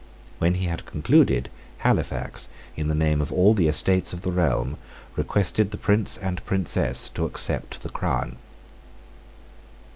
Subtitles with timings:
[0.39, 1.47] When he had concluded,
[1.77, 4.77] Halifax, in the name of all the Estates of the Realm,
[5.15, 8.37] requested the Prince and Princess to accept the crown.